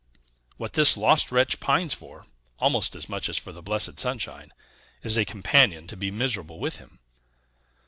[0.57, 2.25] What this lost wretch pines for,
[2.57, 4.51] almost as much as for the blessed sunshine,
[5.03, 6.97] is a companion to be miserable with him."